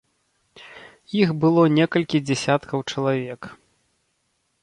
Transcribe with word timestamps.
Іх 1.21 1.29
было 1.43 1.61
некалькі 1.77 2.23
дзясяткаў 2.29 2.79
чалавек. 2.93 3.41